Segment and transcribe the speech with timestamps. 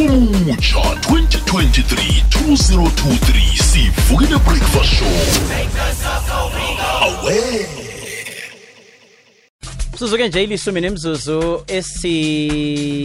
[0.00, 5.08] ngonyaka omutsha 2023 2023 sivukile breakfast show.
[7.02, 7.66] Awe
[9.98, 13.02] sizuke nje ilisumi nemzuzu esithandathu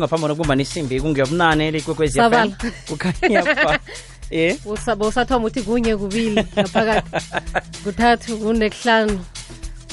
[0.00, 2.56] ngaphambi kokubumbana isimbi kungeyobunane likwekwezi Sabala.
[2.88, 3.78] kukhanya pha
[4.30, 4.58] ye?
[4.64, 7.10] Usaba usathoma uthi kunye kubili ngaphakathi.
[7.84, 9.20] Kuthathu kunekuhlanu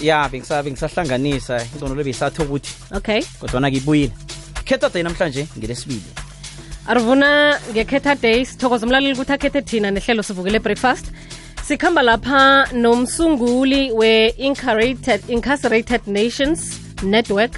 [0.02, 2.72] ya bengisa- bengisahlanganisa ingcono lebeyisatho ukuthi.
[2.96, 3.22] Okay.
[3.40, 4.12] Kodwana ngibuyile
[4.68, 6.12] khetha day namhlanje ngelesibili.
[6.88, 11.06] Arivuna ngekhetha day sithokoza umlaleli ukuthi akhethe thina nehlelo sivukile breakfast.
[11.68, 17.54] Sikhamba lapha nomsunguli we-incarcerated incarcerated nations network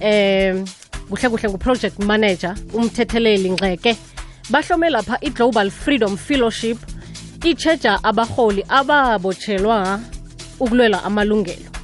[0.00, 0.64] um
[1.10, 3.96] kuhle kuhle ngu-project manager umthetheleli ngxeke.
[4.50, 6.78] Bahlome lapha i-global freedom fellowship
[7.44, 10.00] icheja abaholi ababotshelwa
[10.60, 11.75] ukulwela amalungelo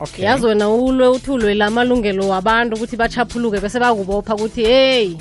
[0.00, 0.24] okay.
[0.24, 5.16] Yazi wena ulwe uthi ulwela amalungelo wabantu ukuthi bachaphuluke bese bakubopha ukuthi hey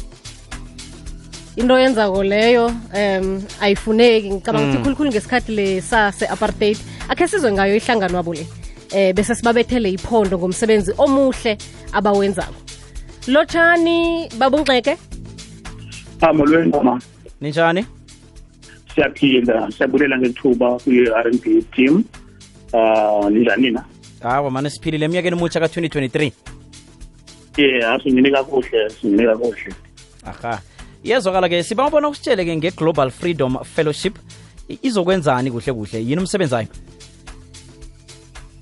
[1.56, 4.30] into yenzako leyo um ayifuneki.
[4.30, 6.78] Ngicabanga ukuthi khulukhulu ngesikhathi lesa se-apartheid
[7.10, 8.48] akhe sizwe ngayo ihlangano wabo le
[8.92, 11.58] eh bese sibabethele iphondo ngomsebenzi omuhle
[11.94, 12.56] abawenzako.
[13.28, 14.98] Lotshani babungxeke?
[16.22, 17.02] Amolweni mama
[17.42, 17.86] ninjani?
[18.96, 22.04] Siyaphila siyabulela ngethuba kwi-r n b team.
[22.74, 23.84] Um ninjani na?
[24.30, 26.32] Hawa mane siphilile eminyakeni mutsha ka-2023
[27.58, 29.74] ye singene kakuhle singene kakuhle
[30.26, 30.62] aha.
[31.04, 34.18] Iyezwakala-ke siba ubona usitshele-ke nge-global freedom fellowship
[34.82, 36.00] izokwenzani kuhle kuhle?
[36.00, 36.68] Yini umsebenzi wayo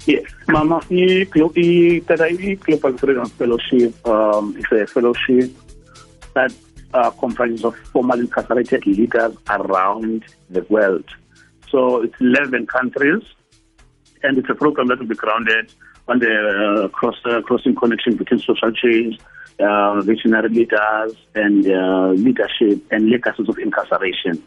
[0.08, 5.52] yes mama i-global freedom fellowship um is a fellowship
[6.34, 6.52] that
[6.94, 11.06] uh, comprises of formal incarcerated leaders around the world.
[11.72, 13.24] So it's 11 countries
[14.24, 15.72] and it's a program that will be grounded
[16.08, 19.20] on the uh, cross uh, crossing connection between social change,
[19.60, 24.42] uh, visionary leaders, and uh, leadership and legacies of incarceration.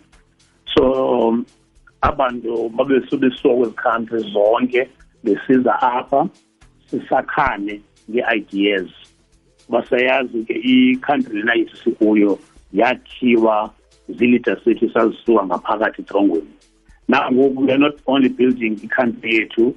[0.77, 1.47] So um,
[2.03, 4.89] abantu babesubesuka kwezi-countries zonke
[5.25, 6.29] besiza apha
[6.87, 7.81] sisakhane
[8.11, 8.91] nge-ideas
[9.69, 12.39] basayazi ke i-country lena yethu sikuyo
[12.73, 13.71] yakhiwa
[14.09, 16.51] zii-leaders sethu sazisuka ngaphakathi etrongweni
[17.09, 19.75] now we are not only building i-country yethu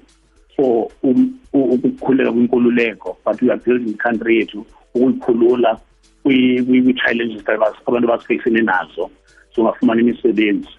[0.56, 5.80] for um- ukukhuleka kwinkululeko but we are building i-country yethu ukuyikhulula
[6.24, 7.44] kwi- kwi- kwi-challenges
[7.86, 9.10] abantu basifeyisene nazo.
[9.56, 10.70] Songafumani imisebenzi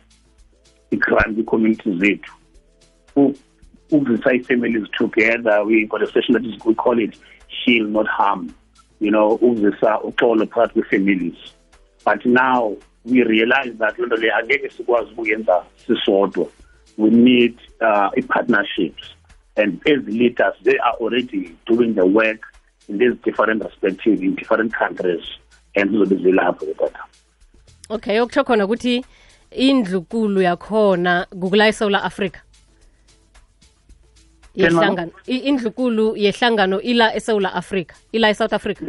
[0.91, 2.33] i-crime kwi-community zethu.
[3.91, 7.17] Ukuzisa ii-families together we got a session that is we call it
[7.49, 8.49] heal not harm.
[9.01, 11.35] You know ukuzisa uxolo phakathi kwe-families.
[12.05, 16.47] But now we realize that loo nto leyo angeke sikwazi ukuyenza sisodwa.
[16.99, 19.15] We need uh, i-partnerships.
[19.57, 22.41] And as leaders they are already doing the work
[22.89, 25.25] in these different respective in different countries.
[25.77, 27.05] And zizobe zilapho ketata
[27.91, 29.05] okay okutsho khona ukuthi
[29.51, 32.41] indlukulu yakhona kukula esewula afrika
[34.55, 38.83] yehlangano indlukulu yehlangano ila esouth africa ila esouth africa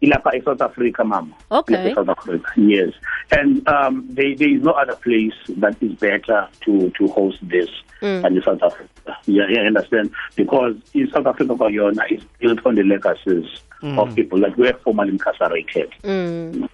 [0.00, 1.34] ilapha e-south africa mama.
[1.50, 1.74] Okay.
[1.74, 2.92] Ilapha e-south africa yes.
[3.30, 7.68] And um, there, there is no other place that is better to, to host this
[8.00, 8.22] mm.
[8.22, 8.88] than in south africa.
[9.26, 10.10] Yeah, yeah, I understand.
[10.36, 13.46] Because in south africa kwayona is built on the legacies
[13.82, 13.98] mm.
[13.98, 16.67] of people that were formerly incarcerated mm.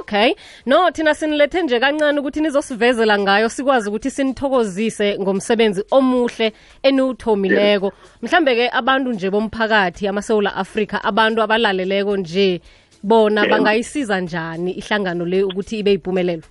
[0.00, 0.34] Okay.
[0.66, 6.52] No thina sinilethe nje kancane ukuthi nizosivezela ngayo sikwazi ukuthi sinithokozise ngomsebenzi omuhle
[6.82, 12.60] eniwuthomileko mhlambe-ke abantu nje bomphakathi amasewula afrika abantu abalaleleko nje
[13.02, 13.50] bona Yeah.
[13.50, 16.42] bangayisiza njani ihlangano le ukuthi ibe yimpumelelo?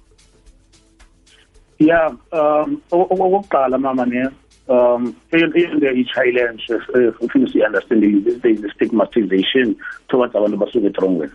[1.80, 4.30] Yeah um okokuqala mama ne
[4.68, 6.64] um eyonto i-challenge
[7.22, 9.76] ufuna siyi-understanding there is a stigmatization
[10.08, 11.34] towards abantu basuke etrongweni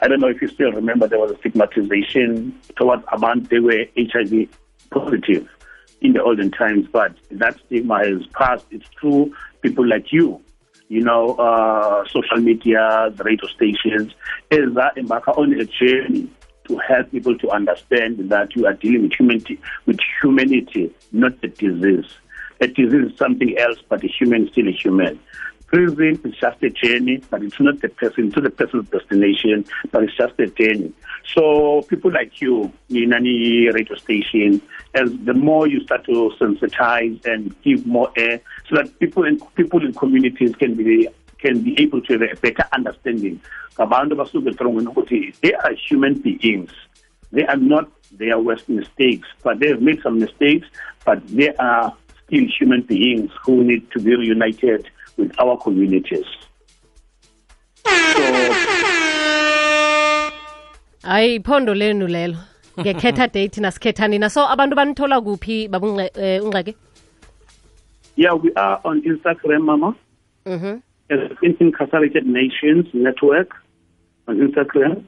[0.00, 3.84] I don't know if you still remember there was a stigmatization towards abantu they were
[3.96, 4.48] HIV
[4.90, 5.48] positive
[6.00, 8.66] in the olden times, but that stigma has passed.
[8.70, 10.40] It's through people like you,
[10.88, 14.14] you know, uh, social media, the radio stations,
[14.50, 16.30] is that embark on a journey
[16.68, 21.48] to help people to understand that you are dealing with humanity, with humanity, not a
[21.48, 22.06] disease.
[22.60, 25.18] A disease is something else, but a human is still a human.
[25.68, 30.02] Prison is just a journey, but it's not the person, not the person's destination, but
[30.02, 30.92] it's just a journey.
[31.34, 34.62] So people like you, in any radio station,
[34.94, 39.38] as the more you start to sensitize and give more air, so that people in
[39.56, 41.06] people in communities can be
[41.38, 43.40] can be able to have a better understanding.
[43.76, 46.70] They are human beings.
[47.30, 50.66] They are not their worst mistakes, but they have made some mistakes,
[51.04, 51.94] but they are
[52.26, 54.88] still human beings who need to be reunited
[55.18, 56.24] with our communities.
[57.84, 58.22] So
[61.02, 62.36] hayi iphondo lenu lelo
[62.80, 66.74] ngekhetha date nasikhetha nina so abantu banithola kuphi babungxeke
[68.16, 69.94] Yeah, we are on Instagram, Mama.
[70.46, 73.50] mhm as in- Incarcerated Nations Network
[74.26, 75.04] on Instagram.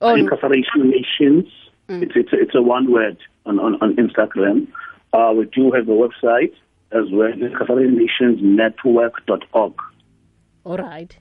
[0.00, 1.46] oh Incarceration Nations.
[1.88, 4.66] It's, it's, it's a one word on, on, on Instam.
[5.12, 6.54] Uh, we do have a website
[6.92, 9.74] as well, incarceratednationsnetwork.org.
[10.64, 11.16] all right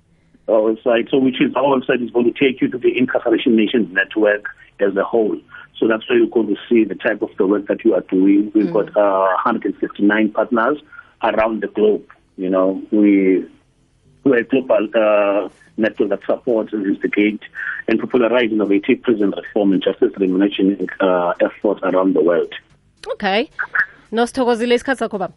[0.48, 3.56] Our website, so which is our website is going to take you to the Incarceration
[3.56, 4.46] Nations Network
[4.80, 5.38] as a whole.
[5.78, 8.02] So that's where you're going to see the type of the work that you are
[8.02, 8.52] doing.
[8.54, 10.78] We've got uh, 159 partners
[11.24, 12.04] around the globe.
[12.38, 13.46] You know, we
[14.24, 17.42] we're a global uh, network that supports and instigate
[17.88, 22.54] and popularize innovative prison reform and justice reimagination uh, efforts around the world.
[23.14, 23.50] okay
[24.12, 25.34] nosithokozile isikhathi sakho baba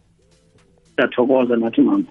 [0.95, 2.03] Siyathokoza nathi mama.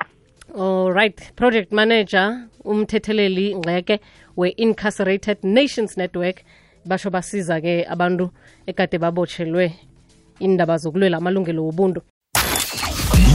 [0.60, 4.00] alright project manager umthetheleli ngxeke
[4.36, 6.42] we-incarcerated nations network
[6.86, 8.30] basho basiza-ke abantu
[8.66, 9.72] ekade babotshelwe
[10.40, 12.00] indaba zokulwela amalungelo wobuntu.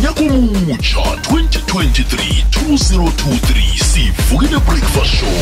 [0.01, 5.35] Nyakomutsha 2023 2023 sivukile breakfast show.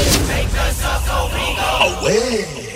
[1.81, 2.66] Aware